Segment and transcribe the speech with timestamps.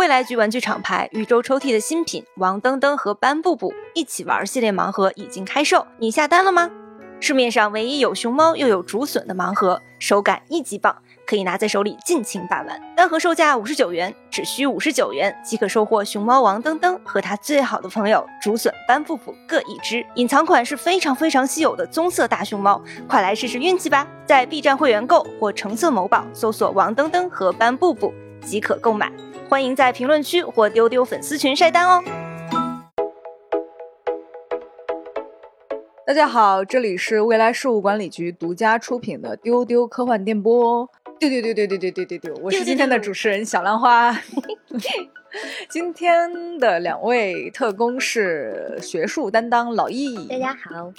[0.00, 6.70] 未来局玩具厂牌宇宙抽屉的新品王登登和班布布一起玩系列盲盒已经开售，你下单了吗？
[7.20, 10.96] 市面上唯一有熊猫又有竹笋的盲盒，手感一级棒。
[11.26, 20.02] 可以拿在手里尽情把玩，单盒售价五十九元，只需五十九元即可收获熊猫王登登和他最好的朋友竹笋班布布各一只。
[20.14, 24.08] 隐藏款是非常非常稀有的棕色大熊猫，快来试试运气吧！
[24.24, 29.12] 在 B 站会员购或橙色某宝搜索王登登和班布布即可购买。
[29.50, 32.00] 欢迎在评论区或丢丢粉丝群晒单哦。
[36.06, 40.88] 大家好，这里是未来事务管理局独家出品的丢丢科幻电波。
[41.18, 42.34] 丢丢丢丢丢丢丢丢丢！
[42.44, 44.16] 我是今天的主持人小浪花。
[45.68, 50.92] 今天的两位特工是学术担当老易，大家好。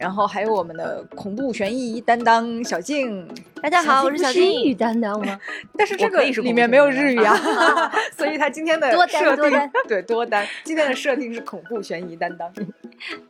[0.00, 3.28] 然后还有我们的恐怖悬疑担当小静，
[3.60, 4.42] 大家好，我是小静。
[4.42, 5.38] 日语担当吗？
[5.76, 7.36] 但是这个里面没有日语啊，
[8.16, 12.50] 所以他今天的设定对多单，今天的设定是恐怖悬疑担当。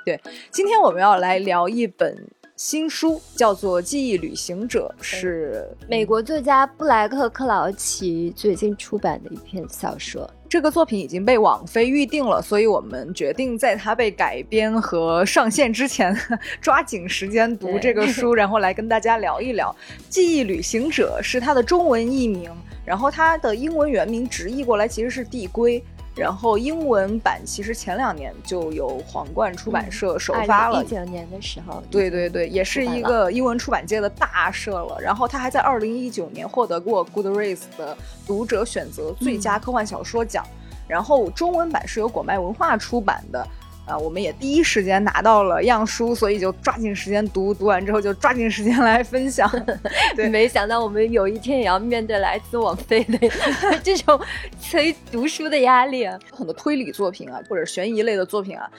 [0.04, 0.20] 对，
[0.52, 2.16] 今天我们要来聊一本。
[2.62, 10.30] 新书叫做《记忆旅行者》，是美国作家布莱克·克劳奇最近出版的一篇小说。
[10.46, 16.14] 这个作品已经被网飞预定了，所以我们决定在它被改编和上线之前，
[16.60, 19.74] 抓紧时间读这个书， 然后来跟大家聊一聊。
[20.10, 22.50] 《记忆旅行者》是它的中文译名，
[22.84, 25.80] 然后它的英文原名直译过来其实是《递归》。
[26.20, 35.00] 然后英文版其实前两年就由皇冠出版社首发了，一九年的时候，对对对，也是一个英文出版界的大社了。
[35.00, 40.44] 然后他还在二零一九年获得过 Goodreads 的读者选择最佳科幻小说奖。
[40.86, 43.48] 然后中文版是由果麦文化出版的。
[43.90, 49.50] 啊，我们也第一时间拿到了样书，所以就抓紧时间读，读完之后就抓紧时间来分享。
[50.14, 53.18] 对，没想到我们有一天也要面对来自网飞的
[53.82, 54.18] 这种
[54.60, 56.18] 催读书的压力啊！
[56.30, 58.70] 很多推理作品啊，或者悬疑类的作品啊，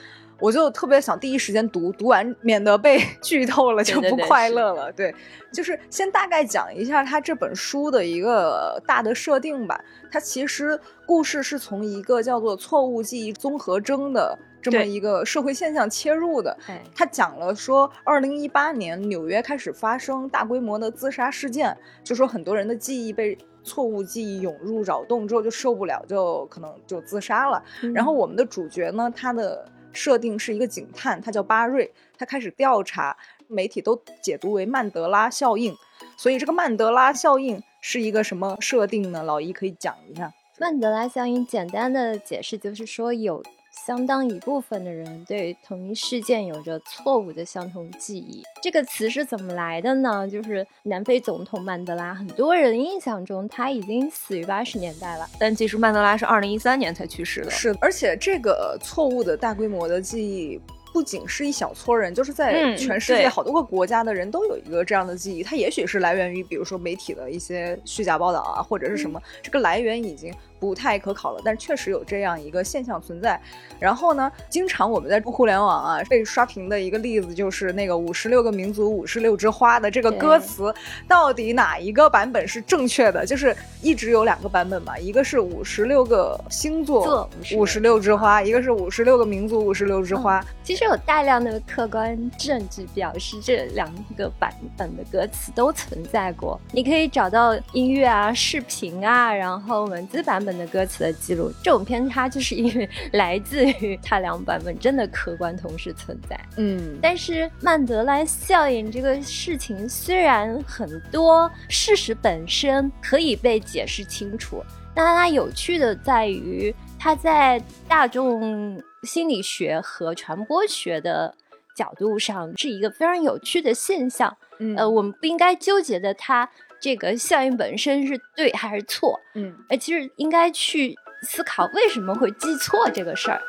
[0.42, 4.90] 我就特别想第一时间读，读完免得被 剧透了就不快乐了。
[4.90, 5.14] 对，
[5.52, 9.82] 就是先大概讲一下他这本书的一个大的设定吧。
[10.10, 14.36] 它其实故事是从一个叫做错误记忆综合征的。
[14.60, 16.56] 这么一个社会现象切入的，
[16.94, 27.60] 他讲了说，二零一八年纽约开始发生大规模的自杀事件，就说很多人的记忆被错误记忆涌入扰动之后就受不了，就可能就自杀了。
[27.92, 33.16] 然后我们的主角呢，他的设定是一个警探，他叫巴瑞，他开始调查，
[33.48, 35.74] 媒体都解读为曼德拉效应。
[36.16, 39.22] 所以这个曼德拉效应是一个什么设定呢？
[39.22, 40.32] 老一可以讲一下。
[40.58, 43.42] 曼德拉效应简单的解释就是说有。
[43.84, 50.28] 相当一部分的人对同一事件有着错误的相同记忆，这个词是怎么来的呢？
[50.28, 57.50] 就是南非总统曼德拉，很多人印象中他已经死于八十年代了，但其实曼德拉是二零一三年才去世的。
[57.50, 60.60] 是，而且这个错误的大规模的记忆，
[60.92, 70.32] 不仅是一小撮人，就是在全世界好多个国家的人都有一个这样的记忆，它也许是来源于比如说媒体的一些虚假报道啊，或者是什么，这个来源已经。
[70.62, 73.40] 不太可考了，但确实有这样一个现象存在。
[73.80, 80.72] 然后呢，经常我们在互联网啊被刷屏的一个例子，就是那个五十六个民族五十六枝花的这个歌词，
[81.08, 83.26] 到底哪一个版本是正确的？
[83.26, 90.40] 就是一直有两个版本嘛，一个是五十六个星座五十六枝花，一个是五十六个民族五十六枝花。
[90.62, 96.60] 其实有大量的客观证据表示这两个版本的歌词都存在过。
[96.70, 100.51] 你可以找到音乐啊、视频啊，然后文字版本。
[100.56, 106.38] 的歌词的记录，这种偏差就是因为 来自于他两版本真的客观同时存在。
[106.56, 114.62] 嗯，但是曼德拉效应这个事情虽然很多事实本身可以被解释清楚，
[114.94, 121.34] 但它有趣的在于它在大众心理学和传播学的
[121.74, 124.36] 角度上是一个非常有趣的现象。
[124.76, 126.48] 呃，我们不应该纠结的它。
[126.82, 129.20] 这个效应本身是对还是错？
[129.36, 133.40] 嗯，哎，其实应该去思考为什么会记错这个事儿。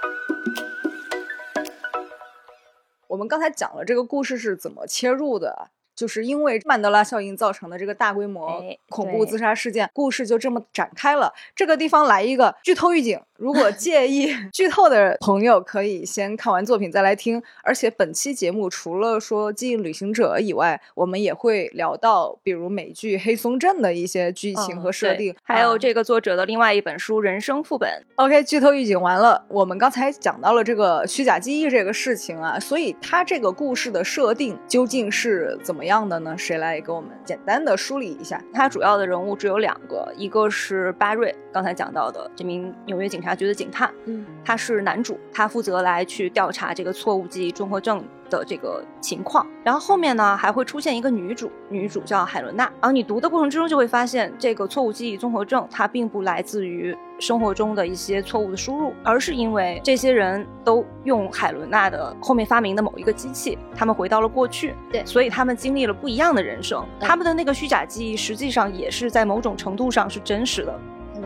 [3.07, 5.71] 我们刚才讲了这个故事是怎么切入的。
[6.03, 11.31] 就是因为曼德拉效应造成的这个大规模恐怖自杀事件，故事就这么展开了。
[11.55, 17.41] 这个地方来一个剧透预警，如果介意 剧透的朋友可以先看完作品再来听。
[17.63, 27.89] 而且本期节目除了说《记忆旅行者》以外，我们也会聊到比如美剧《黑松镇》的一些剧情和设定，还有这个作者的另外一本书《人生副本》。
[28.15, 35.92] OK，剧透预警完了，我们刚才讲到了这个虚假记忆这个事情啊，所以它这个故事的设定究竟是怎么样？
[35.93, 36.35] 样的呢？
[36.37, 38.43] 谁来给我们简单的梳理一下？
[38.51, 48.03] 它主要的人物只有两个，一个是巴瑞，刚才讲到的这名纽约警察局的警探，嗯，他是男主，他负责来去调查这个错误记忆综合症
[48.37, 49.45] 的这个情况。
[49.63, 52.63] 然后后面呢还会出现一个女主，女主叫海伦娜。
[52.81, 56.97] 然后你读的过程之中就会发现，这个错误记忆综合症它并不来自于。
[57.19, 66.83] 生活中的一些错误的输入，而是因为这些人都用海伦娜的后面发明的某一个机器，他们回到了过去，对，所以他们经历了不一样的人生。
[66.99, 70.77] 他们的那个虚假记忆，实际上也是在某种程度上是真实的。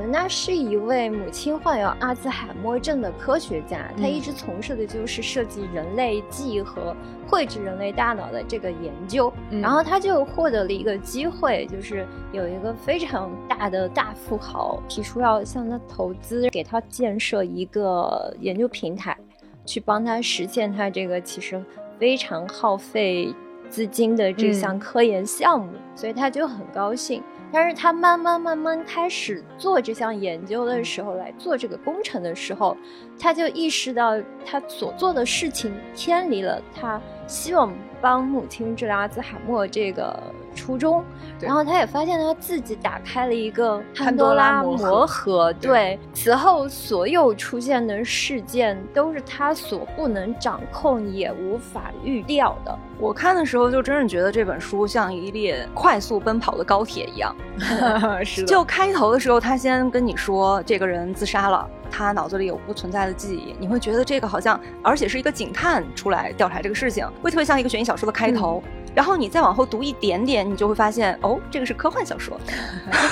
[0.06, 6.96] 那是一位母亲患有阿兹海默症的科学家，他一直从事的就是设计人类记忆和
[7.28, 9.32] 绘制人类大脑的这个研究。
[9.50, 19.18] 然后他就获得了一个机会，就是有一个非常大的大富豪提出要向他投资，给他建设一个研究平台，
[19.66, 21.64] 去帮他实现他这个其实
[22.00, 23.34] 非常耗费
[23.70, 25.72] 资金的这项科研项目。
[25.96, 27.24] 所以他就很高兴。
[27.52, 32.76] 但是他慢慢慢慢开始做这项研究的时候，来做这个工程的时候，
[33.20, 40.22] 他就意识到他所做的事情偏离了他希望帮母亲治疗阿兹海默这个。
[40.58, 41.04] 初衷，
[41.40, 45.54] 然后他也发现他自己打开了一个潘多拉魔盒。
[45.54, 52.78] 对，此后所有出现的事件都是他所不能掌控也无法预料的。
[53.00, 57.36] 我看的时候就真是觉得这本书像一列快速奔跑的高铁一样。
[58.26, 58.48] 是的。
[58.48, 68.64] 就开头的时候，他先跟你说这个人自杀了，他脑子里有不存在的记忆，你会觉得这个好像，而且是一个警探出来调查这个事情，会特别像一个悬疑小说的开头。
[68.98, 72.36] 然后你再往后读一点点，你就会发现，哦，这个是科幻小说。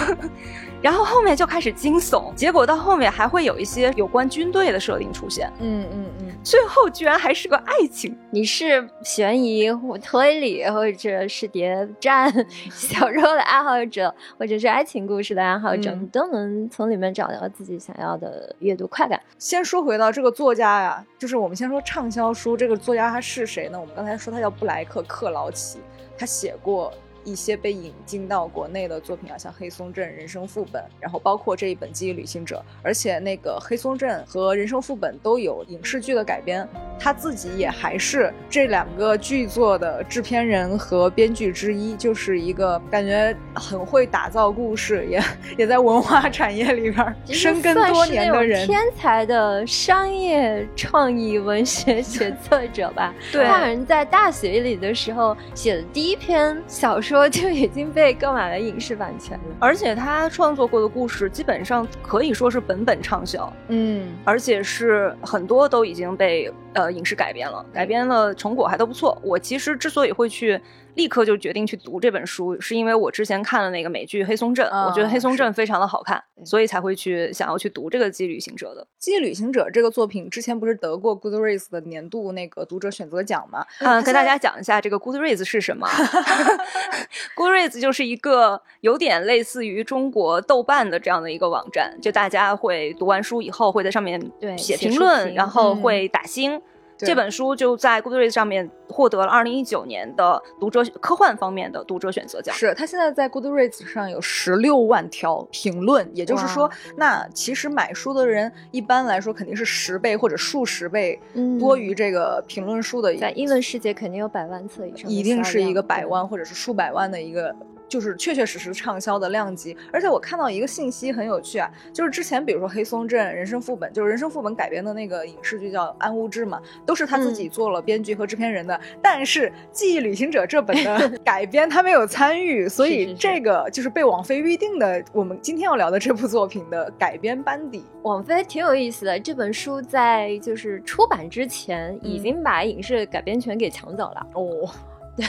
[0.82, 5.52] 然后后面就开始惊悚，结果到后面还会有一些有关军队的设定出现。
[5.60, 8.16] 嗯嗯嗯，最后居然还是个爱情。
[8.30, 9.68] 你是悬疑、
[10.02, 12.32] 推理或者是谍战
[12.70, 19.20] 小说的爱好者，或者是爱情故事的爱好者，你都能从里面找到自己想要的阅读快感。
[19.40, 23.80] 先说回到这个作家呀，就是我们先说畅销书，这个作家他是谁呢？
[23.80, 25.80] 我们刚才说他叫布莱克·克劳奇，
[26.18, 26.94] 他写过。
[27.26, 36.66] 一些被引进到国内的作品啊，像《黑松镇》《人生副本》，然后包括这一本《记忆旅行者》，而且那个《黑松镇》和《人生副本》都有影视剧的改编。
[36.98, 45.22] 他自己也还是这两个剧作的制片人和编剧之一，就是一个感觉很会打造故事，也
[45.58, 53.14] 也在文化产业里边深耕多年的人，天才的商业创意文学写作者吧。
[53.30, 57.15] 对，他好像在大学里的时候写的第一篇小说。
[57.16, 69.18] 说就已经被购买了影视版权了，而且他创作过的故事基本上可以说是本本畅销，嗯，而且是很多都已经被呃影视改编了，改编了成果还都不错。
[69.24, 70.60] 我其实之所以会去。
[70.96, 78.82] 立刻就决定去读这本书，是因为我之前看了那个美剧《黑松镇》，我觉得《黑松镇》非常的好看，所以才会去想要去读这个《记忆旅行者》的。
[78.98, 83.66] 《记忆旅行者》这个作品之前不是得过 Goodreads 的年度那个读者选择奖吗？
[83.80, 85.88] 嗯，跟大家讲一下这个 Goodreads 是什么。
[87.36, 94.20] Goodreads 就是一个有点类似于中国豆瓣的这样的一个网站，就大家会读完书以后会在上面
[94.58, 96.62] 写评论，然后会打星。
[96.98, 102.56] 这本书就在 Goodreads 上面获得了二零一九年的读者科幻方面的读者选择奖。
[102.56, 111.20] 是它现在在 Goodreads 上有十六万条评论，也就是说，那其实买书的人一般来说肯定是十倍或者数十倍
[111.60, 113.14] 多于这个评论数的。
[113.18, 117.56] 在英文世界肯定有百万册以上，一定是一个百万或者是数百万的一个。
[117.88, 128.80] 就是确确实实畅销的量级，而且我看到一个信息很有趣啊，就是之前比如说《黑松镇》《人生副本》，就是《人生副本》改编的那个影视剧叫《安物志》嘛，都是他自己做了编剧和制片人的。
[129.02, 135.04] 但是《记忆旅行者》这本的 改编他没有参与，所以这个就是被网飞预定的。
[135.14, 139.20] 我们今天要聊的这部作品的改编班底，网飞挺有意思的。
[139.20, 144.70] 这本书在就是出版之前已经把影视改编权给抢走了哦。
[145.16, 145.26] 对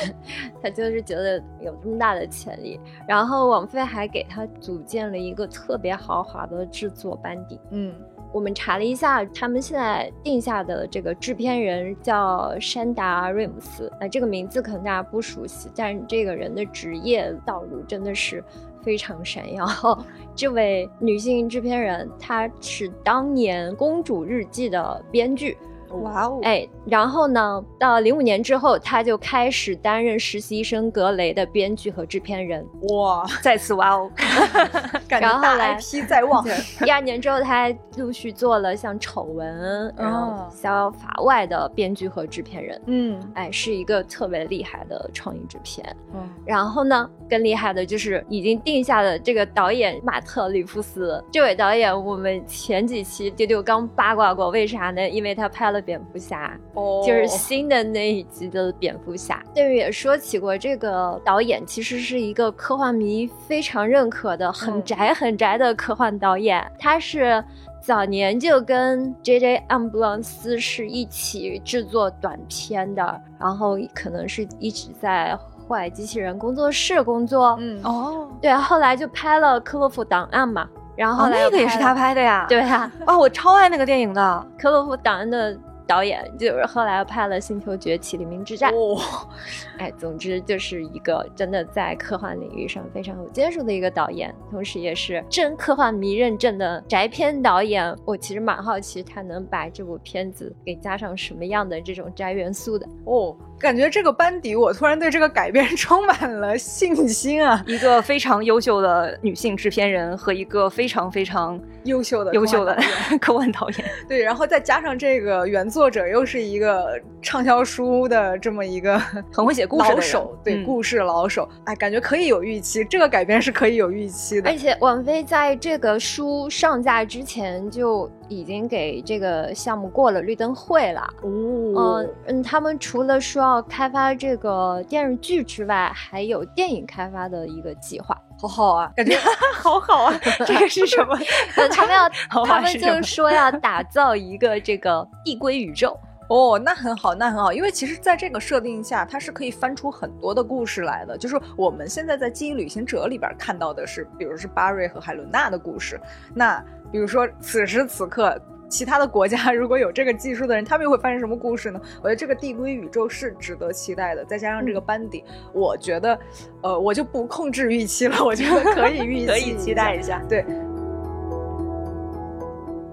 [0.63, 7.61] 他就是觉得有这么大的潜力，然后网飞还给他组建了一个特别豪华的制作班底。
[7.71, 7.95] 嗯，
[8.33, 18.43] 我们查了一下，他们现在定下的这个制片人叫山达瑞姆斯，那这个名字可能大家不熟悉，但是这个人的职业道路真的是
[18.83, 19.67] 非常闪耀。
[20.35, 25.57] 这位女性制片人，她是当年《公主日记》的编剧。
[25.91, 26.41] 哇哦！
[26.43, 32.67] 哎，然后呢，到零五年之后，他就开始担任实习生格雷的编剧和制片人。
[32.91, 34.11] 哇，再次哇哦！
[35.09, 36.45] 感觉大 IP 在望。
[36.85, 42.81] 一二年之后，他还陆续做了像《丑闻》然后《逍遥法外》的编剧和制片人。
[42.87, 45.85] 嗯，哎，是一个特别厉害的创意制片。
[46.15, 51.23] 嗯，然后呢，更厉害的就是已经定下的这个导演马特·里夫斯。
[51.33, 55.09] 这位导演，我们前几期丢丢刚八卦过，为啥呢？
[55.09, 59.43] 因为他拍了《蝙蝠侠》，哦，就是新的那一集的蝙蝠侠。
[59.55, 66.63] 对于也说起过，这个导演其实是一个科幻迷非常认可的、很宅很宅的科幻导演。
[66.79, 67.43] 他是
[67.81, 69.57] 早年就跟 J.J.
[69.69, 77.57] 安布朗斯是一起制作短片的，然后可能是一直在户外机器人工作室工作。
[77.61, 81.95] 嗯，哦，对，后来就拍了《科洛夫档案》嘛，然后那个也是他。
[81.95, 82.45] 拍的呀？
[82.49, 84.47] 对啊，哦，我超爱那个电影的。
[84.61, 88.73] 《科洛夫档案》的导演就是后来拍了《星球崛起：黎明之战》。
[88.77, 89.01] 哦，
[89.79, 97.97] 哎，总之就是一个真的在科幻领域上非常有建树的一个导演，同时也是真科幻迷认证的宅片导演。
[98.05, 102.87] 我其实蛮好奇他能把这部片子给加上什么样的这种宅元素的。
[103.05, 107.63] 哦，感觉这个班底，我突然对这个改编充满了信心啊！
[107.67, 112.77] 一个非常优秀的女性制片人和一个非常非常优秀的优秀的
[113.21, 113.85] 科幻导演。
[114.07, 118.99] 对，然后再加上这个原作者又是一个畅销书的这么一个
[119.33, 120.65] 很会写故事的老手，对、嗯。
[120.65, 124.51] 故事老手，哎，感觉可以有预期，这个改编是可以有预期的。
[124.51, 124.57] 而。
[124.57, 131.01] 且王菲在这个书上架之前就已经给这个项目过了绿灯会了。
[131.23, 138.17] 哦嗯嗯，他们除了说要开发这个电视剧之外，还有电影开发的一个计划。
[138.39, 139.17] 好好啊，感觉
[139.57, 141.19] 好好啊，这个是什么？
[141.57, 142.09] 呃 他们要，
[142.45, 145.99] 他们就说要打造一个这个递归宇宙。
[146.29, 151.17] 哦，那很好，那很好，因为其实在这个设定下，它是可以翻出很多的故事来的。
[151.17, 156.01] 就是我们现在在《记忆旅行者》里边看到的是，比如是巴瑞和海伦娜的故事。
[156.35, 158.37] 那比如说此时此刻，
[158.69, 161.81] 其他的国家 如果有这个技术的人，他们又会发生什么故事呢？
[161.99, 164.25] 我觉得这个递归宇宙是值得期待的。
[164.25, 166.19] 再加上这个班底，我觉得，
[166.63, 170.21] 呃，我就不控制预期了，我觉得可以预期， 可以期待一下。
[170.29, 170.45] 对，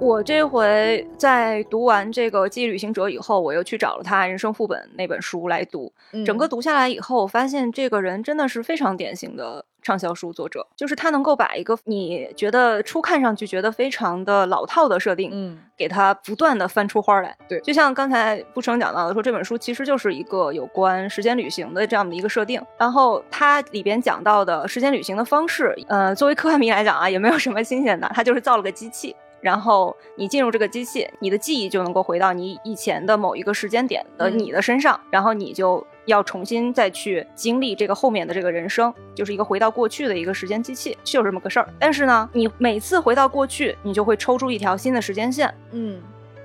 [0.04, 5.90] 我这回在读完这个《记忆旅行者》以后，我又去找了他《人生副本》那本书来读。
[6.12, 17.34] 嗯整个读下来以后，我发现这个人真的是非常典型的畅销书作者，就是他能够把一个你觉得初看上去觉得非常的老套的设定，嗯给他不断的翻出花来。
[17.48, 22.62] 对就像刚才不成讲到的说，这本书其实就是一个有关时间旅行的这样的一个设定。
[22.78, 29.16] 然后它里边讲到的时间旅行的方式，呃，作为科幻迷来讲啊，也没有什么新鲜的，它就是造了个机器。
[29.44, 34.40] 然后你进入这个机器，你的记忆就能够回到你以前的某一个时间点的嗯。
[34.40, 41.68] 你的身上，然后你就要重新再去经历这个后面的这个人生，就是一个回到过去的一个时间机器，就是这么个事儿。
[41.78, 46.02] 但是呢，你每次回到过去，你就会抽出一条新的时间线，嗯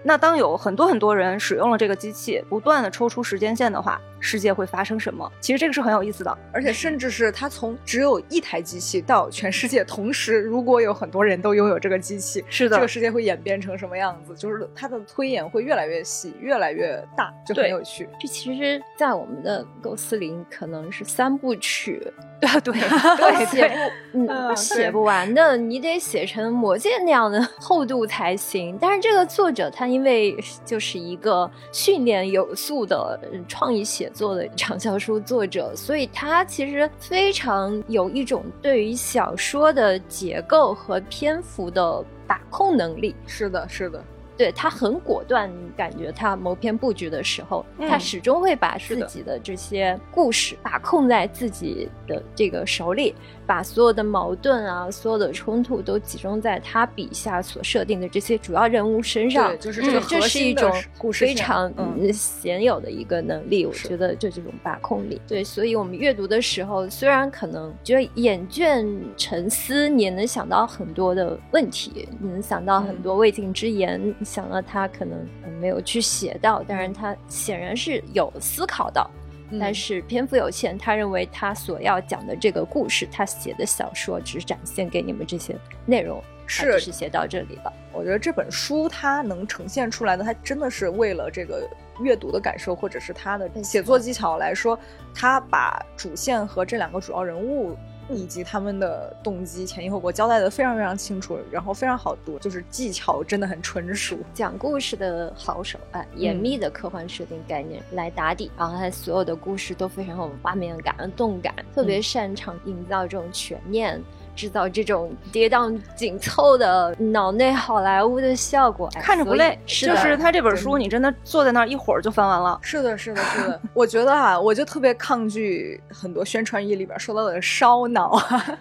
[0.08, 5.30] 那当有很多很多人使用了这个机器，不断的抽出时间线的话，世界会发生什么？
[5.38, 6.38] 其实这个是很有意思的。
[6.50, 14.34] 而且甚至是它从只有一台机器到全世界同时，如果有很多人都拥有这个机器，是的这个世界会演变成什么样子？
[14.34, 18.08] 就是它的推演会越来越细，越来越大，就很有趣。
[18.18, 22.00] 这其实，在我们的构思里，可能是三部曲，
[22.40, 22.72] 对对
[23.18, 28.78] 对，写不，嗯嗯，写不完的，你得写成《魔戒》那样的厚度才行。
[28.80, 43.14] 但是这个作者他因为就是一个训练有素的呃创意写作的畅销书作者，所以他其实非常有一种对于小说的结构和篇幅的把控能力。
[43.26, 44.02] 是的，是的，
[44.36, 47.88] 对他很果断，你感觉他谋篇布局的时候，嗯。
[47.88, 53.14] 他始终会把自己的这些故事把控在自己的这个手里，
[53.48, 59.48] 把所有的矛盾啊、所有的冲突都集中在他笔下所设定的这些主要人物身上。
[59.48, 65.18] 对就是这是一种故事非常嗯嗯鲜有的一个能力，我觉得就这种把控力。
[65.26, 68.86] 对，所以我们阅读的时候，虽然可能觉得眼倦
[69.16, 79.10] 沉思，你也能想到很多的问题，你能想到很嗯多未尽之言，你想到他可能呃没有去写到，但是他显然是有思考到。
[79.50, 87.72] 嗯但是篇幅有限，他认为他所要讲的这个故事，他写的小说只展现给你们这些内容，是只是写到这里了。
[87.92, 91.68] 我觉得这本书它能呈现出来的，它真的是为了这个
[92.00, 94.78] 阅读的感受，或者是他的写作技巧来说，
[95.14, 97.76] 他把主线和这两个主要人物
[98.10, 114.02] 以及他们的动机前因后果交代的非常非常清楚，然后非常好读，就是技巧真的很纯熟，讲故事的好手啊，严密的科幻设定概念来打底，然后他所有的故事都非常有画面感、动感，特别擅长营造这种悬念。
[114.38, 119.58] 制造这种跌宕紧凑的脑内好莱坞的效果，看着不累。
[119.66, 122.56] 就是他这本书，你真的坐在那儿一会儿就翻完了。
[122.62, 123.60] 是的，是的，是的。
[123.74, 128.16] 我觉得啊，我就特别抗拒很多宣传语里边说到的烧脑。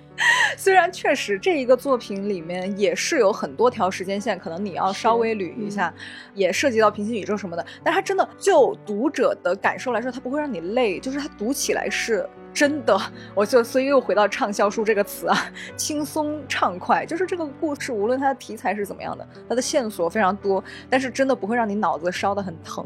[0.57, 5.93] 虽然确实这一个作品里面也是有很多条时间线，可能你要稍微捋一下，
[6.33, 7.63] 也涉及到平行宇宙什么的。
[7.83, 12.27] 但它真的就读者的感受来说，它不会让你累，就是它读起来是。
[12.57, 12.99] 真的，
[13.35, 15.37] 我就所以又回到畅销书这个词啊，
[15.77, 17.05] 轻松畅快。
[17.05, 22.83] 就是这个故事，无论它的题材是怎么样的，它的线索非常多，但是真的不会让你脑子烧得很疼。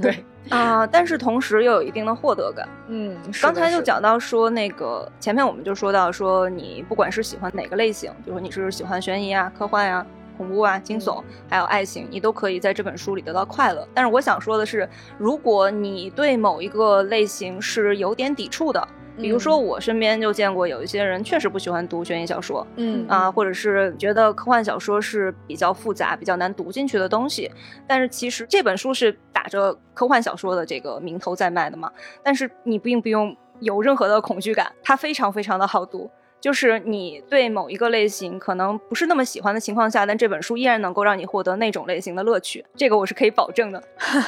[0.00, 2.68] 对 啊，但是同时又有一定的获得感。
[2.88, 10.04] 嗯，刚才就讲到说那个前面我们就说到说你不管是喜欢哪个类型，比如说你是喜欢悬疑啊、科幻呀、
[10.36, 13.86] 恐怖啊、惊悚，还有爱情，你都可以在这本书里得到快乐。
[13.94, 18.88] 但是我想说的是，如果你对某一个类型是有点抵触的。
[19.18, 27.50] 比如说，我身边就见过有一些人确实不喜欢读悬疑小说，嗯啊，或者是觉得科幻小说是比较复杂、比较难读进去的东西。
[27.86, 31.92] 但是其实这本书是打着科幻小说的这个名头在卖的嘛，
[32.22, 36.10] 但是你并不用有任何的恐惧感，它非常非常的好读。
[36.42, 43.80] 就是你对某一个类型可能不是那么喜欢的情况下，但这本书依然能够让你获得那种类型的乐趣，这个我是可以保证的。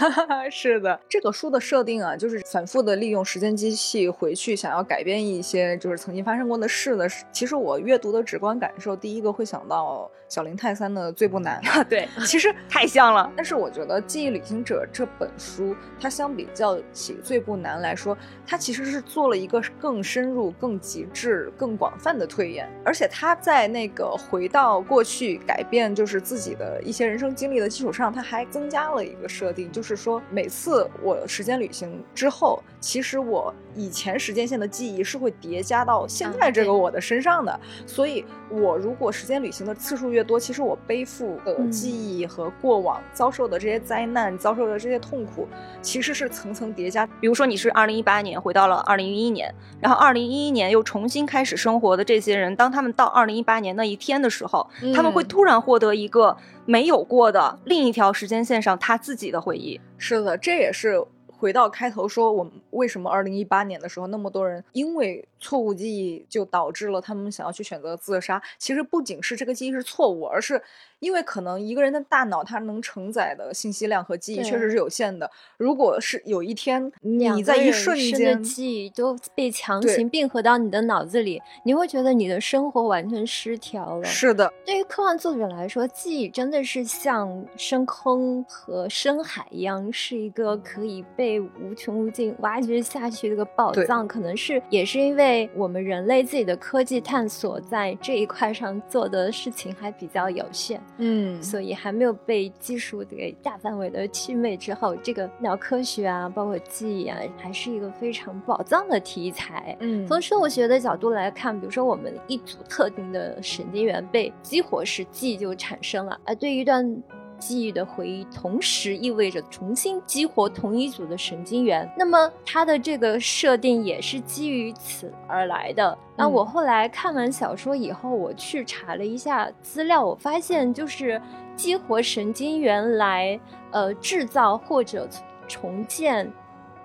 [0.48, 7.08] 是的，这个书的设定啊，就是反复的利用时间机器回去，想要改变一些就是曾经发生过的事的。
[7.32, 13.32] 其实我阅读的直观感受，第一个会想到小林泰三的《最不难》啊，对， 其实 太像了。
[13.36, 18.16] 但是我觉得《记忆旅行者》这本书，它相比较起《最不难》来说，
[18.46, 21.92] 它其实是做了一个更深入、更极致、更广。
[21.98, 37.60] 泛的推演，而且他在那个回到过去改变就是自己的一些人生经历的基础上，他还增加了一个设定，就是说每次我时间旅行之后，其实我以前时间线的记忆是会叠加到现在这个我的身上的。
[37.86, 45.46] 所以，我如果时间旅行的次数越多，其实我背负的记忆和过往遭受的这些灾难、遭受的这些痛苦，
[45.80, 47.06] 其实是层层叠加。
[47.06, 51.94] 比如说，你是二零一八年回到了二零一一年，然后二零一一年又重新开始生活。
[51.94, 59.80] 的这些人，当他们到二零一八年那一天的时候，他们会突然获得一个没有过的另一条时间线上他自己的回忆。
[59.96, 61.00] 是的，这也是
[61.44, 68.42] 回到开头说，我们为什么二零一八年的时候那么多人因为错误记忆就导致了他们想要去选择自杀。
[68.56, 70.62] 其实不仅是这个记忆是错误，而是。
[71.04, 75.30] 因为可能一个人的大脑，它能承载的信息量和记忆确实是有限的。
[75.58, 84.04] 如果是有一天你在一瞬间的记忆都被强行并合到你的脑子里，你会觉得你的生活完全失调了。
[84.04, 94.08] 是的，对于科幻作者来说，记忆真的是像深空和深海一样，是一个可以被无穷无尽挖掘下去的一个宝藏。
[94.08, 100.80] 可能是也是因为我们人类自己的科技探索在这一块上做的事情还比较有限。
[100.98, 109.76] 嗯，所以还没有被技术给大范围的祛魅之后，这个脑科学啊，包括记忆啊，还是一个非常宝藏的题材。
[109.80, 116.20] 嗯，从生物学的角度来看，比如说我们一组特定的神经元被激活时，记忆就产生了。
[116.24, 117.02] 而对于一段。
[117.46, 121.86] 记忆的回忆，同时意味着重新激活同一组的神经元。
[121.94, 125.98] 那么它的这个设定也是基于此而来的。
[126.16, 131.20] 那我后来看完小说以后，我去查了一下资料，我发现就是
[131.54, 133.38] 激活神经元来
[133.72, 135.06] 呃制造或者
[135.46, 136.32] 重建。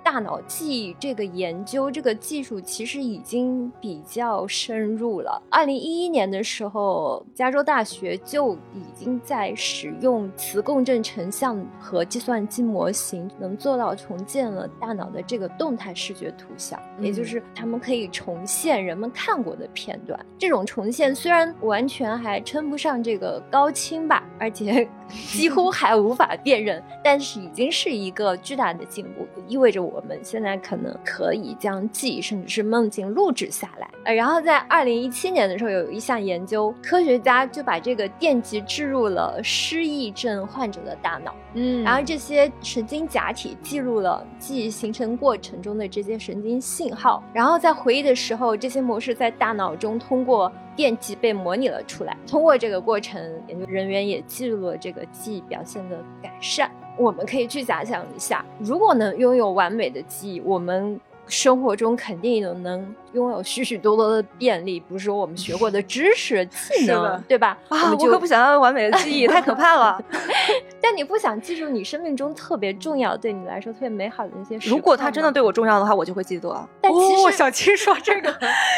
[0.04, 5.42] 大脑记忆这个研究，这个技术其实已经比较深入了。
[5.50, 20.20] 二零一一年的时候，加州大学就已经在使用磁共振成像和计算机模型，能做到重建了大脑的这个动态视觉图像，也就是他们可以重现人们看过的片段。
[20.38, 24.90] 这种重现虽然完全还称不上这个高清吧，而且
[25.32, 30.00] 几乎还无法辨认，但是已经是一个巨大的进步，意味着我。
[30.10, 33.88] 们现在可能可以将记忆甚至是梦境录制下来。
[34.06, 41.36] 呃，然后在二零一七年的时候，有一项研究，科学家就把这个电极置入了失忆症患者的大脑。
[41.54, 52.16] 嗯，然后这些神经假体记录了记忆形成过程中的这些神经信号，然后在回忆的时候，这些模式在大脑中通过电极被模拟了出来。
[52.26, 56.72] 通过这个过程，研究人员也记录了这个记忆表现的改善。
[56.98, 60.98] 我们可以去假想一下，如果能拥有完美的记忆，我们
[61.30, 67.58] 生活中肯定有能拥有许许多多的便利，比如说我们学过的知识、技能，对吧？
[67.70, 70.02] 啊，我可不想要完美的记忆， 太可怕了。
[70.82, 74.70] 但你不想记住你生命中特别重要、对你来说特别美好的那些事？
[74.70, 76.50] 如果他真的对我重要的话，我就会记得。
[76.82, 78.32] 但其实小七说这个，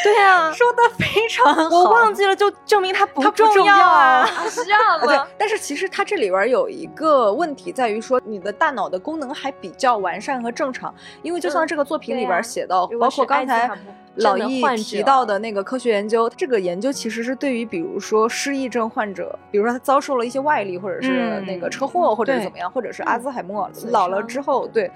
[0.03, 1.69] 对啊，说的非常好。
[1.69, 5.27] 我忘记了，就证明它不重要啊，是这样吗？
[5.37, 13.69] 但是其实它这里边有一个问题在于说，你的大脑的功能还比较完善和正常，因为就像这个作品里边写到，包括刚才。
[14.15, 24.91] 老易提到的那个科学研究，这个研究其实是对于比如说失忆症患者，比如说他遭受了一些外力，或者是那个车祸，或者是怎么样，或者是阿兹海默老了之后，对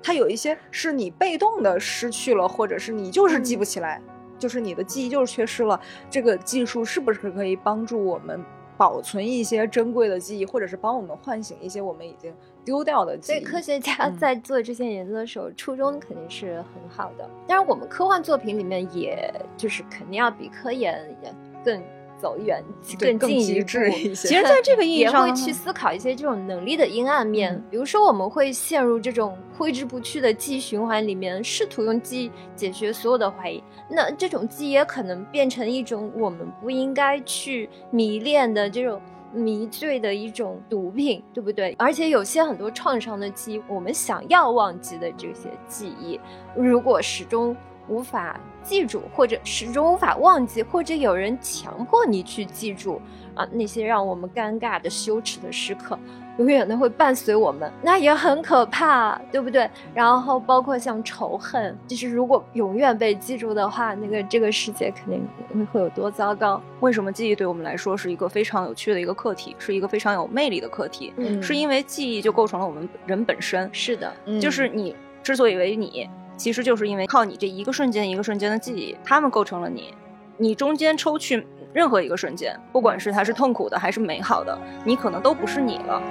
[0.00, 4.00] 他有一些是你被动的失去了，或者是你就是记不起来，
[4.38, 5.78] 就是你的记忆就是缺失了。
[6.08, 8.40] 这个技术是不是可以帮助我们？
[8.76, 12.32] 保存一些珍贵的记忆，或者是帮我们唤醒一些我们已经
[12.64, 13.36] 丢掉的记忆。
[13.36, 17.28] 所以科学家在做这些研究的时候，初衷肯定是很好的。
[17.46, 21.82] 当然，我们科幻作品里面，也就是肯定要比科研也更。
[22.20, 22.62] 走远
[22.98, 23.66] 更进一步，
[24.12, 27.58] 其实在这个意义上也会去思考一些这种能力的阴暗面。
[27.70, 33.64] 比如说，我们会陷入这种挥之不去的记忆循环里面，试图用记忆解决所有的怀疑。
[33.88, 39.00] 那这种记忆也可能变成一种我们不应该去迷恋的这种
[39.32, 41.74] 迷醉的一种毒品，对不对？
[41.78, 46.20] 而且有些很多创伤的记忆，我们想要忘记的这些记忆，
[46.54, 47.56] 如果始终。
[47.88, 53.02] 无法记住，或者始终无法忘记，或者有人强迫你去记住
[53.34, 55.98] 啊，那些让我们尴尬的、羞耻的时刻，
[56.40, 59.70] 永远都会伴随我们，那也很可怕，对不对？
[59.94, 65.22] 然后包括像仇恨，就是如果永远被记住的话，那个这个世界肯定
[65.54, 66.60] 会会有多糟糕？
[66.80, 71.12] 为什么记忆对我们来说是一个非常有趣的一个课题，是一个非常有魅力的课题？
[71.18, 73.68] 嗯，是因为记忆就构成了我们人本身。
[73.72, 76.08] 是的，就是你之所以为你。
[76.36, 79.92] 其实就是因为靠你这一个瞬间一个瞬间的记忆，他们构成了你。
[80.38, 86.02] 你中间抽去任何一个瞬间，不管是它是痛苦的还是美好的，你可能都不是你了。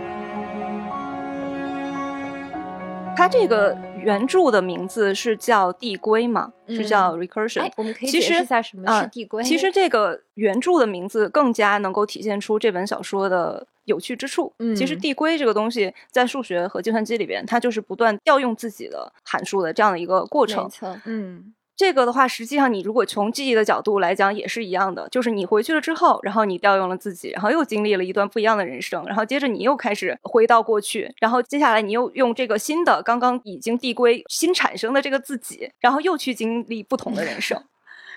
[3.19, 6.53] 它这个原著的名字是叫递归嘛？
[6.69, 7.69] 是叫 recursion。
[7.75, 9.43] 我们可以解释一下什么是递归。
[9.43, 13.67] 其实这个原著的名字更加能够体现出这本小说的。
[13.85, 20.69] 有趣之处，嗯，其实递归这个东西在数学和计算机里边，它就是不断调用自己的函数的这样的一个过程。
[21.05, 37.63] 嗯，这个的话，实际上你如果从记忆的角度来讲也是一样的，就是你回去了之后，然后你调用了自己，然后又经历了一段不一样的人生，然后接着你又开始回到过去，然后接下来你又用这个新的刚刚已经递归新产生的这个自己，然后又去经历不同的人生，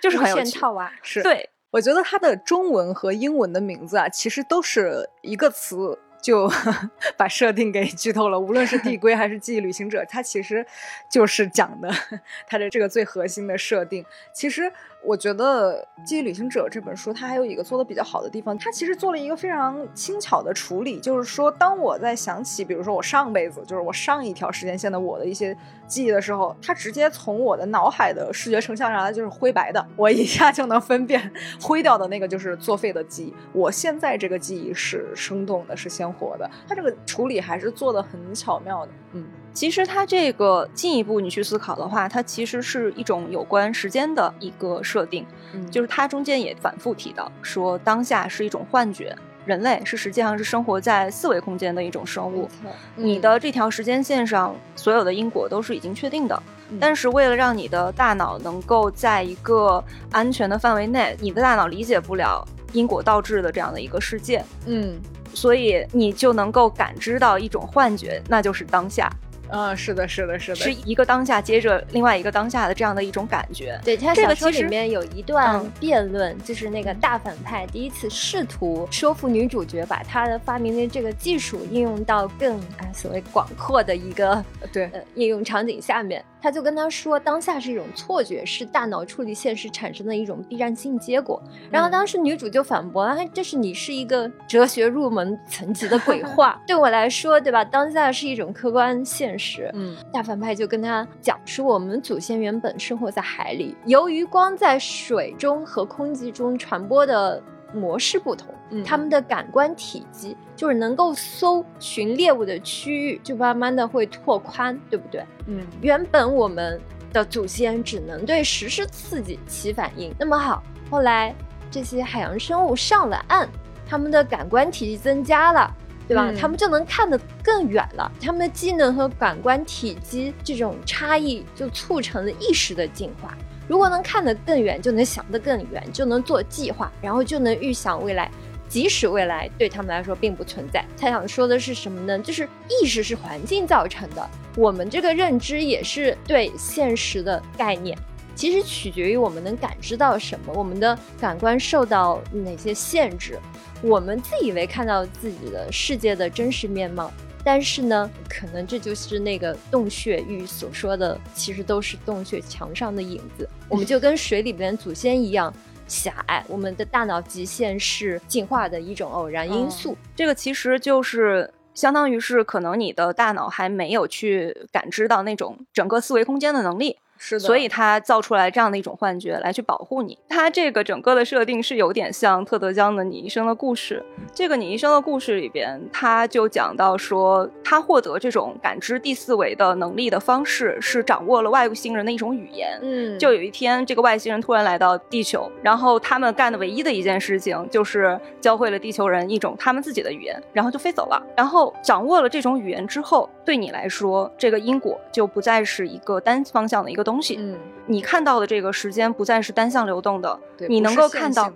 [0.02, 1.48] 就是很有趣啊，是对。
[1.70, 6.50] 我觉得它的中文和英文的名字啊，其实都是一个词，就
[7.18, 8.40] 把设定给剧透了。
[8.40, 10.64] 无论是递归还是记忆旅行者，它其实
[11.10, 11.92] 就是讲的
[12.48, 14.06] 它的这个最核心的设定。
[14.32, 14.72] 其实。
[15.04, 25.56] 我觉得《记忆旅行者》这本书，它还有一个做的比较好的地方，它其实做了一个非常轻巧的处理，就是说，当我在想起，比如说我上辈子，就是我上一条时间线的我的一些
[25.88, 39.26] 记忆的时候，它直接从我的脑海的视觉成像上来就是灰白的，我一下就能分辨灰掉的那个就是作废的记忆，我现在这个记忆是生动的，是鲜活的，它这个处理还是做的很巧妙的，嗯。
[39.54, 45.26] 其实它这个进一步你去思考的话，它其实是一种有关时间的一个设定，
[45.70, 52.48] 就是它中间也反复提到说当下是一种幻觉，人类是实际上是生活在四维空间的一种生物，
[52.96, 56.42] 你的这条时间线上所有的因果都是已经确定的，
[56.80, 64.98] 但是为了让你的大脑能够在一个安全的范围内，你的大脑理解不了因果倒置的这样的一个世界，嗯，
[65.34, 69.10] 所以你就能够感知到一种幻觉，那就是当下。
[69.52, 73.78] 嗯，是的，是的，是的，是一个当下接着另外一个当下的这样的一种感觉。
[73.84, 86.24] 对，他小说里面有一段辩论，就是那个大反派第一次试图说服女主角把他的发明的这个技术应用到更啊所谓广阔的一个对呃应用场景下面。
[86.42, 91.40] 他就跟他说，当下是一种错觉，是大脑处理现实产生的一种必然性结果。
[91.70, 96.60] 然后当时女主就反驳了，这是你是一个哲学入门层级的鬼话。
[96.66, 97.64] 对我来说，对吧？
[97.64, 99.70] 当下是一种客观现实。
[99.74, 107.40] 嗯，大反派就跟他讲说，我们祖先原本生活在海里，由于光在水中和空气中传播的。
[107.72, 108.54] 模式不同，
[108.84, 115.24] 他们的感官体积就是能够搜寻猎物的区域，就慢慢的会拓宽，对不对？
[115.46, 116.80] 嗯，原本我们
[117.12, 121.34] 的祖先只能对实时刺激起反应，那么好，后来
[121.70, 123.48] 这些海洋生物上了岸，
[123.88, 125.74] 他们的感官体积增加了，
[126.08, 126.32] 对吧？
[126.38, 128.10] 他们就能看得更远了。
[128.20, 133.36] 他们的技能和感官体积这种差异，就促成了意识的进化。
[133.72, 138.30] 如果能看得更远，就能想得更远，就能做计划，然后就能预想未来，
[138.68, 140.84] 即使未来对他们来说并不存在。
[141.00, 142.18] 他想说的是什么呢？
[142.18, 147.96] 就是意识是环境造成的，我们这个认知也是对现实的概念。
[148.34, 153.38] 其实取决于我们能感知到什么，我们的感官受到哪些限制。
[153.80, 157.10] 我们自以为看到自己的世界的真实面貌，
[157.44, 163.48] 但是呢，可能这就是那个洞穴域所说的，其实都是洞穴墙上的影子。
[163.68, 165.52] 我们就跟水里边祖先一样
[165.88, 169.96] 狭隘， 我们的大脑极限是进化的一种偶然因素。
[170.14, 176.96] 这个其实就是相当于是可能你的大脑还没有去感知到那种整个思维空间的能力。
[177.24, 180.18] 是的，所以他造出来这样的一种幻觉来去保护你。
[180.28, 184.04] 他这个整个的设定是有点像特德江的《你一生的故事》。
[184.34, 192.76] 这个《你一生的故事》里边，他就讲到说，他获得这种感知第四维的能力的方式是掌握了外星人的一种语言。
[192.82, 201.22] 嗯，就有一天，这个外星人突然来到地球，然后他们干的唯一的一件事情就是教会了地球人一种他们自己的语言，然后就飞走了。
[201.36, 207.11] 然后掌握了这种语言之后，对你来说，这个因果就不再是一个单方向的一个东。
[207.12, 211.52] 东西，嗯，你看到的这个时间不再是单向流动的，对，你能够看到，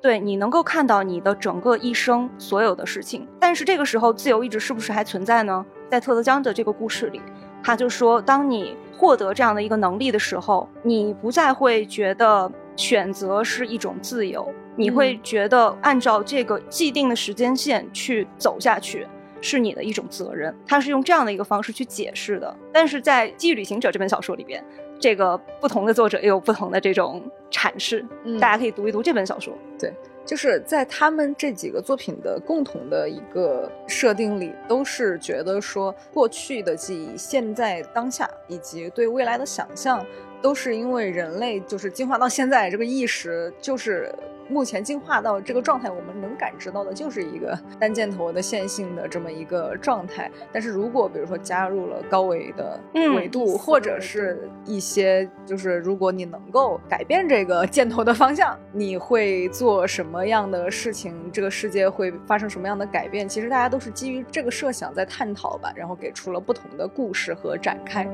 [0.00, 3.28] 对，你能够看到你的整个一生所有的事情。
[3.38, 5.64] 但是这个时候，自由意志是不是还存在呢？
[5.90, 7.20] 在特德江的这个故事里，
[7.62, 19.06] 他就说，当你获得这样的一个能力的时候，你不再会觉得选择是一种自由，你会觉得按照这个既定的时间线去走下去。
[19.46, 22.56] 是你的一种责任，他是用这样的一个方式去解释的。
[22.72, 24.64] 但是在《记忆旅行者》这本小说里边，
[24.98, 28.04] 这个不同的作者也有不同的这种阐释，
[28.40, 29.52] 大家可以读一读这本小说。
[29.78, 29.92] 对，
[30.24, 40.04] 就是在他们这几个作品的共同的一个设定里，都是觉得说过去的记忆、现在当下以及对未来的想象，
[40.40, 44.14] 都是因为人类就是进化到现在这个意识就是。
[44.48, 50.30] 目前进化到这个状态，我们能感知到的就是一个 单箭头的线性的这么一个状态。
[50.52, 52.80] 但是如果比如说加入了高维的
[53.14, 61.14] 维度，或者是一些就是如果你能够改变这个 箭头的方向，你会做什么样的事情？
[61.32, 63.28] 这个世界会发生什么样的改变？
[63.28, 68.06] 其实大家都是基于这个设想在探讨吧，然后给出了不同的故事和展开。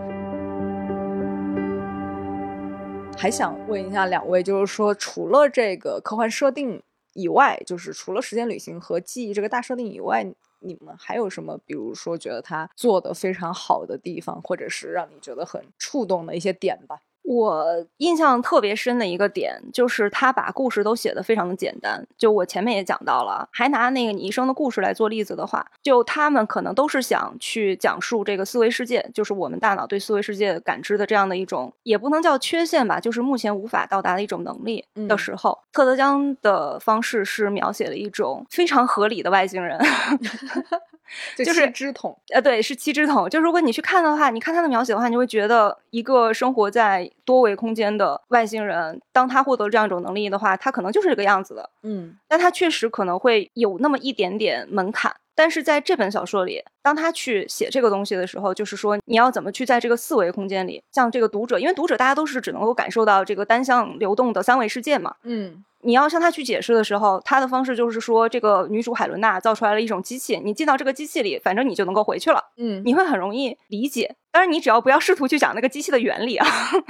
[3.16, 10.24] 还想问一下两位，就是说，除了这个科幻设定以外，就是除了时间旅行和记忆这个大设定以外，
[10.60, 11.58] 你们还有什么？
[11.66, 17.00] 比如说，觉得他做的非常好的地方，或者是让你觉得很触动的一些点吧？
[17.22, 22.04] 我印象特别深的一个点，就是他把故事都写得非常的简单。
[22.18, 39.78] 就我前面也讲到了，还拿那个你一生的故事来做例子的话，就他们可能都是想去讲述这个思维世界，就是我们大脑对思维世界感知的这样的一种，也不能叫缺陷吧，就是目前无法到达的一种能力的时候，特德江的方式是描写了一种非常合理的外星人。
[41.36, 43.28] 就是七支筒，呃，对，是七支筒。
[43.28, 51.70] 就如果你去看的话，你看他的描写的话，你会觉得一个生活在多维空间的外星人，当他获得这样一种能力的话，他可能就是这个样子的。
[51.82, 55.14] 嗯，但他确实可能会有那么一点点门槛。
[55.34, 65.14] 但是在这本小说里，当他去写这个东西的时候，就是说你要怎么去在这个四维空间里，像这个读者，因为读者大家都是只能够感受到这个单向流动的三维世界嘛。
[65.22, 65.64] 嗯。
[65.82, 72.50] 你要向他去解释的时候，他的方式就是说，这个女主海伦娜造出来了一种机器，你进到这个机器里，反正你就能够回去了。
[72.58, 74.14] 嗯，你会很容易理解。
[74.32, 76.46] 当然，你只要不要试图去讲那个机器的原理啊。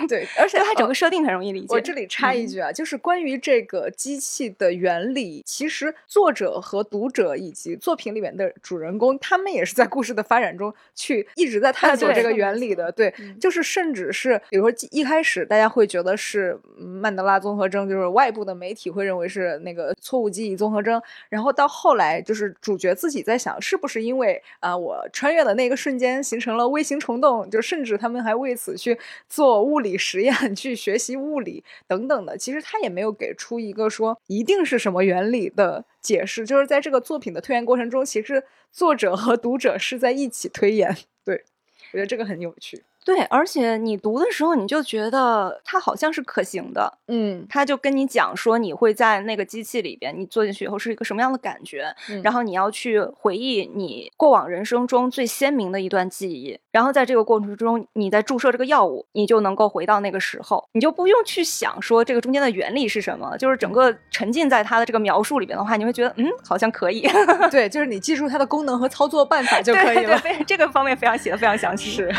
[0.09, 1.67] 对， 而且它整个设定很容易理解。
[1.71, 12.93] 我这里插一句啊，就是关于这个机器的原理，其实作者和读者以及作品里面的主人公，他们也是在故事的发展中去一直在探索这个原理的。
[12.93, 21.01] 对，就是甚至是比如说一开始大家会觉得是曼德拉综合征，就是外部的媒体会认为是那个错误记忆综合征，
[21.31, 27.30] 然后到后来就是主角自己在想，是不是因为啊我穿越的那个瞬间形成了微型虫洞。
[27.51, 32.37] 就甚至他们还为此去做物理实验， 去学习物理等等的。
[32.37, 36.45] 其实他也没有给出一个说一定是什么原理的解释。
[36.47, 40.97] 就是在这个作品的推演过程中，其实作者和读者是在一起推演。
[41.25, 41.45] 对
[41.93, 42.83] 我觉得这个很有趣。
[43.05, 46.99] 对，而且你读的时候，你就觉得它好像是可行的。
[47.09, 67.09] 嗯，他就跟你讲说，你会在那个机器里边，你坐进去以后是一个什么样的感觉，嗯然后你要去回忆你过往人生中最鲜明的一段记忆，然后在这个过程中，你在注射这个药物，你就能够回到那个时候，你就不用去想说这个中间的原理是什么，就是整个沉浸在它的这个描述里边的话，你会觉得嗯，好像可以，
[67.51, 70.21] 对， 就是你记住它的功能和操作办法就可以了。
[70.21, 71.91] 对对对，这个方面非常写的非常详细。
[71.91, 72.15] 是，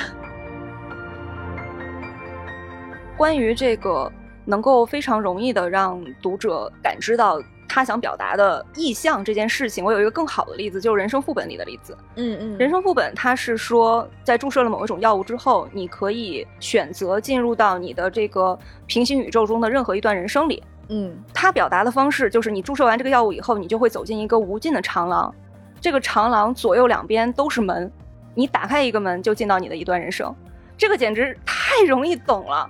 [3.21, 4.11] 关于这个
[4.45, 11.95] 能够非常容易的让读者感知到他想表达的意向这件事情，我有一个更好的例子，就是《人生副本》里的例子。
[12.15, 18.57] 嗯嗯人生副本它是说，在注射了某一种药物之后，你可以选择进入到你的这个
[18.87, 20.63] 平行宇宙中的任何一段人生里。
[20.89, 25.31] 嗯它表达的方式就是，你注射完这个药物以后，你就会走进一个无尽的长廊，
[25.79, 27.91] 这个长廊左右两边都是门，
[28.33, 30.35] 你打开一个门就进到你的一段人生。
[30.75, 32.69] 这个简直太太容易懂了，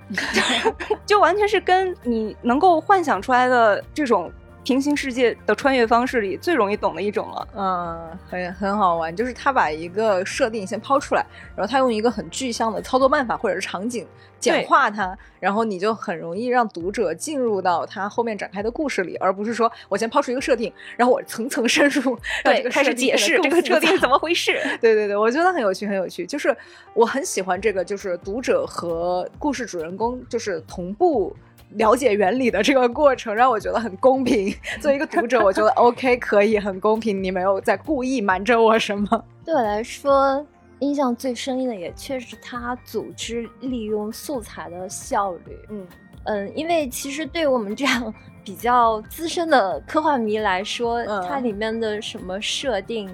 [1.04, 4.32] 就完全是跟你能够幻想出来的这种
[4.64, 7.48] 平行世界的穿越方式里最容易懂的一种了。
[7.56, 11.24] 嗯，很很好玩，就是他把一个设定先抛出来，
[11.56, 14.06] 然后他用一个很具象的操作办法或者是场景
[14.38, 24.52] 简化它，然后你就很容易让读者进入到他后面展开的故事里，而不是说我先抛出一个设定，然后我层层深入，让 这个开始解释这个设定怎么回事。
[24.80, 26.26] 对对对，我觉得很有趣，很有趣。
[26.26, 26.56] 就是
[26.94, 31.34] 我很喜欢这个，就是读者和故事主人公就是同步
[31.74, 34.54] 了解原理的这个过程，让我觉得很公平。
[34.80, 39.24] 作为一个读者，我觉得 OK 可以，很公平，你没有在故意瞒着我什么。
[39.44, 40.44] 对我来说，
[40.80, 45.58] 印象最深的也确实他组织利用素材的效率。
[45.70, 45.86] 嗯
[46.24, 48.12] 嗯，因为其实对于我们这样
[48.44, 53.10] 比较资深的科幻迷来说，嗯它里面的什么设定，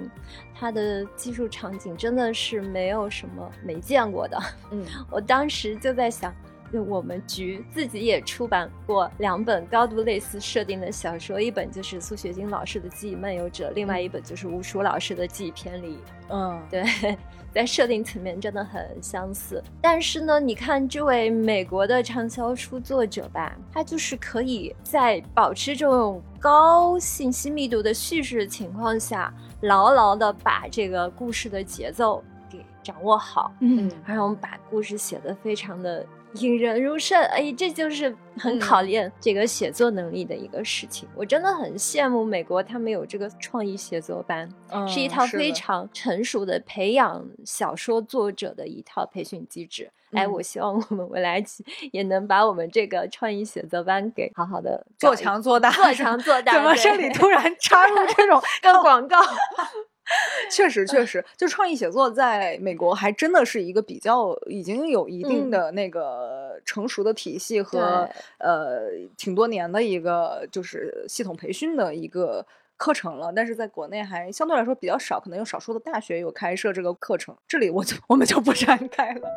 [0.53, 4.37] 它的技术场景真的是没有什么没见过的。
[4.71, 15.95] 嗯 我当时就在想，就我们局自己也出版过两本高度类似设定的小说，一本就是苏雪晶老师的《记忆漫游者》，另外一本就是吴蜀老师的《记忆偏离》。
[16.31, 16.83] 嗯对，
[17.51, 19.63] 在设定层面真的很相似。
[19.81, 37.21] 但是呢，你看这位美国的畅销书作者吧，他就是可以在保持这种高信息密度的叙事情况下，牢牢的把这个故事的节奏给掌握好，嗯然后把故事写得非常的引人入胜。
[37.25, 41.07] 哎，这就是很考验这个写作能力的一个事情。
[41.15, 44.49] 我真的很羡慕美国，他们有这个创意写作班。
[44.71, 49.91] 嗯，是一套非常成熟的培养小说作者的一套培训机制。
[50.11, 51.43] 哎，嗯我希望我们未来
[51.91, 56.53] 也能把我们这个创意写作班给好好的做强做 大，做强做大。
[56.53, 59.17] 怎么对这里突然插入这种 跟广告？
[60.49, 72.45] 确实，确实，就创意写作在美国还真的是一个比较已经有一定嗯的那个成熟的体系和对呃挺多年的一个就是系统培训的一个
[72.77, 79.29] 课程了，但是在国内还相对来说比较少，可能有少数的大学有开设这个课程，这里我就我们就不展开了。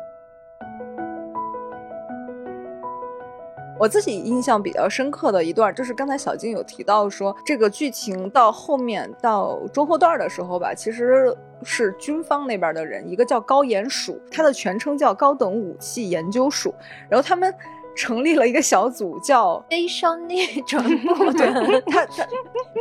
[3.83, 16.73] 我自己印象比较深刻的一段，就是刚才小金有提到说，这个剧情到后面到中后段的时候吧，其实是军方那边的人，一个叫高研署，它的全称叫高等武器研究署，
[17.09, 17.53] 然后他们
[17.95, 22.27] 成立了一个小组叫悲伤逆转部 对，他他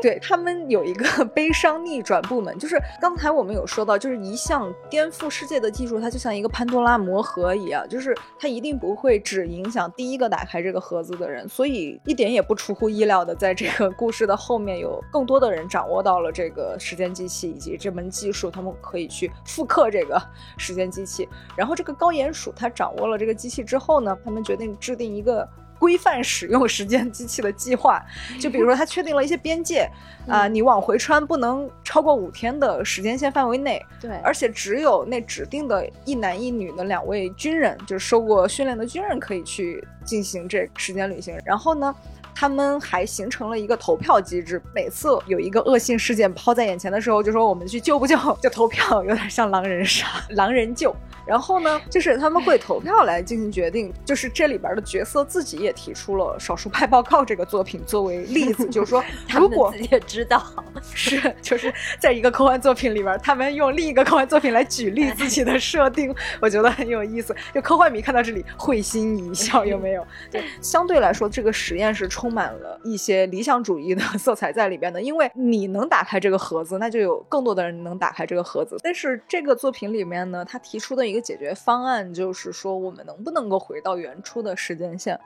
[0.01, 20.21] 对他们有一个悲伤逆转部门，就是刚才我们有说到，就是一项颠覆世界的技术，它就像一个潘多拉魔盒一样，就是它一定不会只影响第一个打开这个盒子的人，所以一点也不出乎意料的，在这个故事的后面有更多的人掌握到了这个时间机器以及这门技术，他们可以去复刻这个
[20.57, 21.29] 时间机器。
[21.57, 25.49] 然后这个高鼹鼠它掌握了这个机器之后呢，他们决定制定一个。
[25.79, 28.01] 规范使用时间机器的计划，
[28.39, 29.91] 就比如说，他确定了一些边界，
[30.29, 41.37] 啊、你往回穿不能超过五天的时间线范围内，对，而且只有那指定的一男一女的两位军人，就是受过训练的军人，可以去进行这时间旅行。
[41.45, 41.93] 然后呢，
[42.35, 50.95] 他们还形成了一个投票机制，每次有一个恶性事件抛在眼前的时候，就说我们去救不救，就投票，有点像狼人杀，狼人救。
[51.25, 60.45] 然后呢，就是他们会投票来进行决定，就是这里边的角色自己也提出了《少数派报告》这个作品作为例子，就是说，如果自己也知道，
[60.93, 67.35] 是，就是在一个科幻作品里边，他们用另一个科幻作品来举例自己的设定，我觉得很有意思。
[67.55, 70.05] 就科幻迷看到这里会心一笑，有没有？
[70.29, 75.03] 对，相对来说，这个实验是充满了一些理想主义的色彩在里边的。
[75.03, 78.77] 因为你能打开这个盒子，那就有更多的人能打开这个盒子。
[78.81, 85.19] 但是这个作品里面呢，他提出的一个解决方案就是说，我们能不能够回到原初的时间线，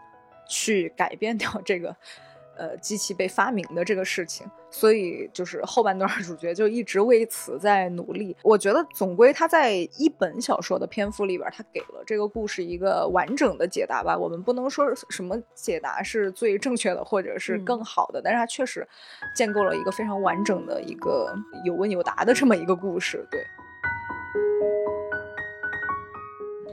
[0.49, 1.95] 去改变掉这个。
[2.57, 8.37] 呃，机器被发明的这个事情，所以就是后半段主角就一直为此在努力。
[8.42, 14.16] 我觉得总归他在一本小说的篇幅里边，他给了这个故事一个完整的解答吧。
[14.16, 18.87] 我们不能说什么解答是最正确的，或者是更好的，但是他确实
[19.35, 23.26] 建构了一个非常完整的一个有问有答的这么一个故事。
[23.31, 23.45] 对。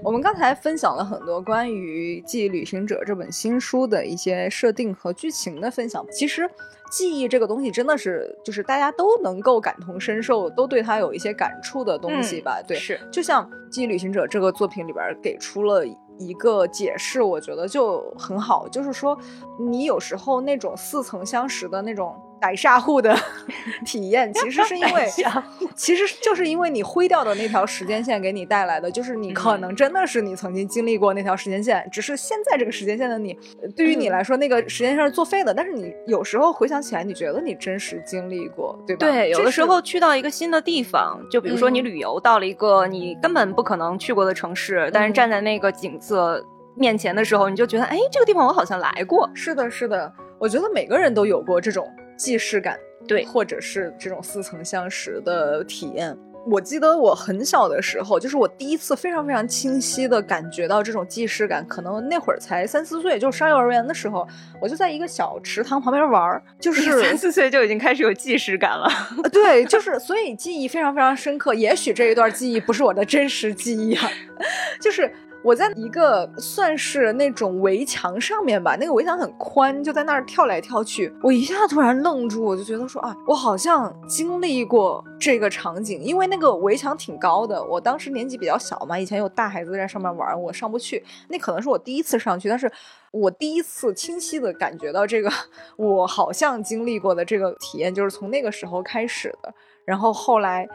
[0.04, 6.06] 我们刚才分享了很多关于《记忆旅行者》这本新书的一些设定和剧情的分享。
[6.12, 6.50] 其实，
[6.92, 12.62] 记忆这个东西真的是，就是大家都能够感同身受，都对它有一些感触的东西吧？
[12.68, 13.00] 对，是。
[13.10, 15.86] 就像《记忆旅行者》这个作品里边给出了
[16.20, 19.18] 一个解释，我觉得就很好，就是说，
[19.58, 22.14] 你有时候那种似曾相识的那种。
[22.44, 23.18] 改煞户的
[23.88, 25.08] 体验，其实是因为，
[25.78, 33.34] 其实就是因为你灰掉的那条时间线给你带来的，就是你可能真的是你曾经经历过那条时间线，只是现在这个时间线的你，
[33.78, 39.08] 对于你来说那个时间线是作废的，但是你有时候回想起来，你觉得你真实经历过，对吧？
[39.08, 49.30] 对，有的时候去到一个新的地方，就比如说你旅游到了一个你根本不可能去过的城市，但是站在那个景色面前的时候，你就觉得，哎，这个地方我好像来过。
[49.34, 51.90] 是的，是的，我觉得每个人都有过这种。
[52.18, 56.18] 既视感，对，或者是这种似曾相识的体验。
[56.46, 64.28] 我记得我很小的时候，就是我第一次非常非常清晰的感觉到这种既视感，可能那会儿才三四岁，就上幼儿园的时候，
[64.62, 68.90] 我就在一个小池塘旁边玩儿，就是三四岁就已经开始有既视感了。
[69.32, 71.54] 对，就是所以记忆非常非常深刻。
[71.54, 74.10] 也许这一段记忆不是我的真实记忆啊，
[74.82, 75.10] 就是。
[75.44, 81.14] 我在一个算是那种围墙上面吧，那个围墙很宽，就在那儿跳来跳去。
[81.22, 87.62] 我一下突然愣住，我就觉得说啊，我好像经历过这个场景，因为那个围墙挺高的。
[87.62, 91.04] 我当时年纪比较小嘛，以前有大孩子在上面玩，我上不去。
[91.28, 92.72] 那可能是我第一次上去，但是
[93.12, 95.30] 我第一次清晰的感觉到这个
[95.76, 99.54] 我好像经历过的这个体验，就是从那个时候开始的。
[99.84, 100.66] 然后后来。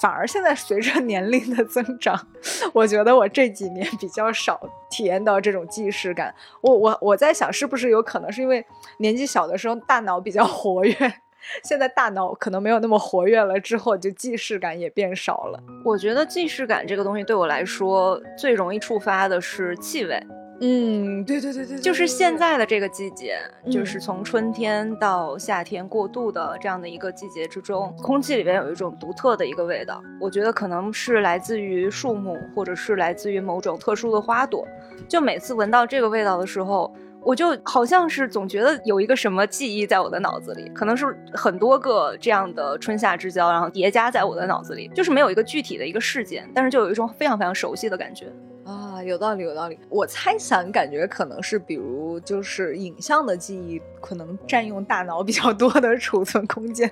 [0.00, 2.18] 反而现在随着年龄的增长，
[2.72, 6.34] 我觉得我这几年比较少体验到这种既视感。
[6.60, 8.64] 我我我在想，是不是有可能是因为
[8.98, 10.94] 年纪小的时候大脑比较活跃，
[11.62, 15.62] 现在大脑可能没有那么活跃了，之后就既视感也变少了。
[15.84, 20.20] 我觉得既视感这个东西对我来说最容易触发的是气味。
[20.60, 23.36] 嗯，对对对对，就是现在的这个季节，
[23.70, 34.66] 就是从春天到夏天过渡的这样的一个季节之中，空气里边有一种独特的一个味道，我觉得可能是来自于树木，或者是来自于某种特殊的花朵。
[35.06, 36.90] 就每次闻到这个味道的时候，
[37.22, 48.32] 我就好像是总觉得有一个什么记忆在我的脑子里，可能是很多个这样的春夏之交，然后叠加在我的脑子里，就是没有一个具体的一个事件，但是就有一种非常非常熟悉的感觉。
[48.66, 49.78] 啊，有道理，有道理。
[49.88, 56.90] 我猜想，感觉可能是，比如就是影像的记忆，可能占用大脑比较多的储存空间，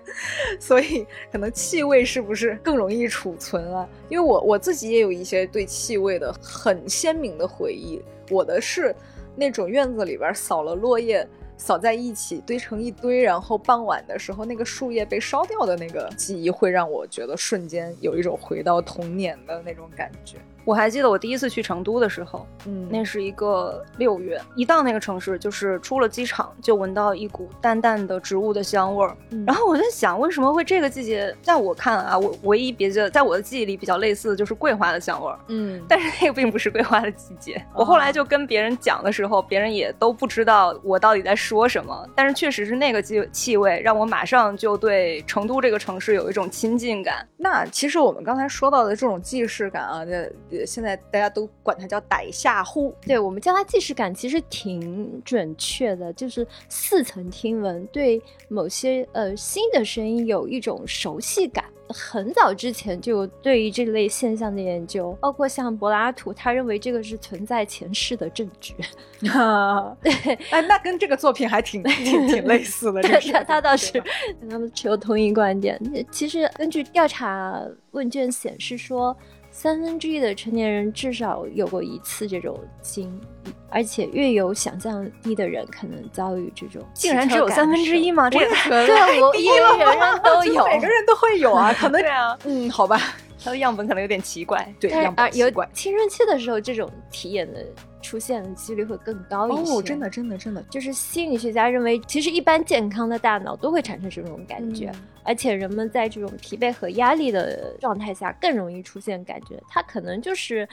[0.61, 3.89] 所以可能气味是不是更容易储存啊？
[4.09, 8.01] 因为我我自己也有一些对气味的很鲜明的回忆。
[8.31, 8.95] 我的是
[9.35, 20.39] 那种院子里边扫了落叶，扫在一起堆成一堆，然后傍晚的时候那个树叶被烧掉的那个记忆，会让我觉得瞬间有一种回到童年的那种感觉。
[20.65, 29.15] 我还记得我第一次去成都的时候，嗯，那是一个六月，一到那个城市，就是出了机场就闻到一股淡淡的植物的香味儿。
[29.47, 31.35] 然后我在想，为什么会这个季节？
[31.43, 35.39] 在我看啊，我唯一别的，在我的记忆里比较类似的就是桂花的香味儿。
[35.49, 37.63] 嗯，但是那个并不是桂花的季节。
[37.75, 42.09] 我后来就跟别人讲的时候，别人也都不知道我到底在说什么。
[42.15, 47.27] 但是确实是那个气气味，让我马上就对成都这个城市有一种亲近感。
[47.37, 50.33] 那其实我们刚才说到的这种既视感啊，这。
[50.67, 61.65] 现在大家都管它叫逮下户，对我们叫它既视感，其实挺准确的，就是似曾听闻，对某些呃新的声音有一种熟悉感。
[61.87, 68.75] 很早之前就对于这类现象的研究，包括像柏拉图，他认为这个是存在前世的证据。
[70.01, 73.03] 对，哎，那跟这个作品还挺挺挺类似的。
[73.31, 74.03] 他他倒是
[74.41, 75.79] 跟他们持有同一观点。
[76.11, 79.15] 其实根据调查问卷显示说。
[79.57, 83.09] 三分之一的成年人至少有过一次这种经
[83.45, 86.85] 历，而且越有想象力的人可能遭遇这种。
[86.93, 88.29] 竟然只有三分之一吗？
[88.29, 93.01] 这个对，我 因为人人都有，每个人都会有啊， 可能对啊，嗯，好吧。
[93.45, 94.67] 他的样本可能有点奇怪。
[94.81, 95.69] 对，样本奇怪。
[95.73, 97.65] 青春期的时候，这种体验的
[98.05, 99.73] 出现的几率会更高一些。
[99.73, 104.93] 哦，真的，真的，真的，就是心理学家认为，其实一般健康的大脑都会产生这种感觉，
[105.23, 109.61] 而且人们在这种疲惫和压力的状态下更容易出现感觉。
[109.69, 110.69] 它可能就是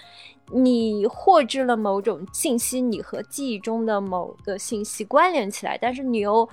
[0.51, 6.47] 你获知了某种信息，你和记忆中的某个信息关联起来，但是你又。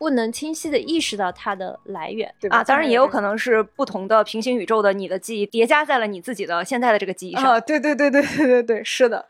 [0.00, 7.44] 不能清晰的意识到它的来源，对啊，当然也有可能是不同的平行宇宙的你的记忆叠加在了你自己的现在的这个记忆上。
[7.44, 9.26] 啊，对对对对对对对，是的。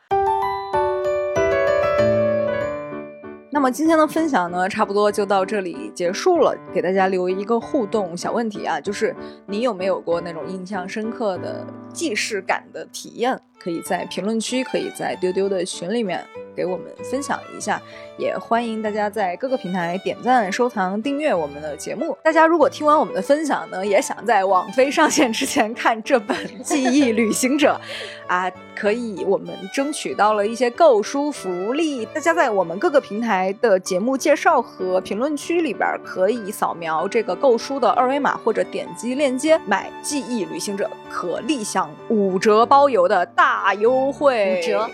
[3.60, 6.56] 那么今天的分享呢，差不多就到这里结束了。
[6.72, 13.38] 给大家留一个互动小问题啊，就是你有没有过那种印象深刻的既视感的体验？
[13.62, 16.24] 可以在评论区，可以在丢丢的群里面。
[16.56, 17.80] 给我们分享一下，
[18.18, 22.18] 也欢迎大家在各个平台点赞、收藏、订阅我们的节目。
[22.22, 27.80] 大家如果听完我们的分享呢，也想在网飞上线之前看这本《记忆旅行者》，
[28.30, 32.04] 啊，可以，我们争取到了一些购书福利。
[32.06, 44.60] 大家在我们各个平台的节目介绍和评论区里边，可以扫描这个购书的二维码，或者点击链接买《记忆旅行者》，可立享五折包邮的大优惠。
[44.60, 44.90] 五折。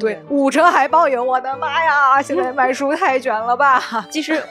[0.00, 2.22] 对，五折还包邮，我的妈呀！
[2.22, 3.82] 现在卖书太卷了吧？
[4.10, 4.42] 其实。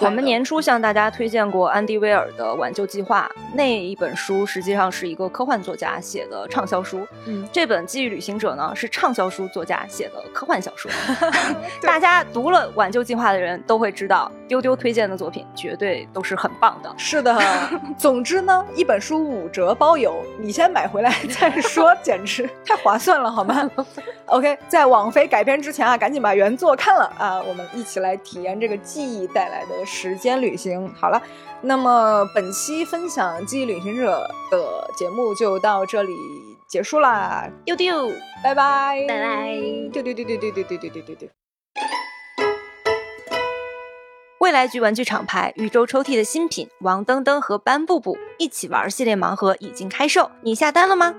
[0.00, 7.06] 我们年初向大家推荐过安迪威尔的《挽救计划》那一本书，实际上是一个科幻作家写的畅销书。
[7.26, 10.90] 嗯，这本《记忆旅行者》呢是畅销书作家写的科幻小说。
[11.82, 16.90] 大家读了《挽救计划》的人都会知道，丢丢推荐的作品绝对都是很棒的。
[16.96, 17.38] 是的，
[17.98, 23.70] 总之呢，一本书五折包邮，你先买回来再说，简直太划算了，好吗
[24.26, 29.74] ？OK，在网飞改编之前啊，赶紧把原作看了啊，我们一起来体验这个记忆带来的。
[29.90, 31.20] 时间旅行好了，
[31.60, 36.16] 那么本期分享《记忆旅行者》的节目就到这里
[36.68, 38.08] 结束啦，丢丢，
[38.42, 39.56] 拜拜，拜拜，
[39.92, 41.28] 丢丢丢丢丢丢丢丢丢丢丢。
[44.38, 51.14] 未来局玩具厂牌宇宙抽屉的新品王登登和班布布一起玩系列盲盒已经开售，你下单了吗？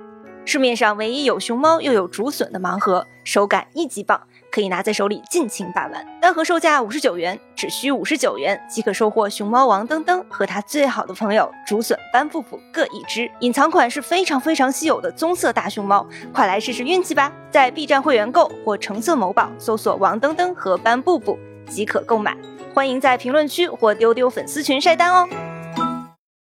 [0.46, 4.28] 市面上唯一有熊猫又有竹笋的盲盒，手感一级棒。
[4.52, 13.32] 可以拿在手里尽情把玩，单盒售价五十九元，只需五十九元即可收获熊猫王登登和他最好的朋友竹笋班布布各一只。
[13.40, 17.32] 隐藏款是非常非常稀有的棕色大熊猫，快来试试运气吧！
[17.50, 21.40] 在 B 站会员购或橙色某宝搜索王登登和班布布
[21.70, 22.36] 即可购买，
[22.74, 25.28] 欢迎在评论区或丢丢粉丝群晒单哦。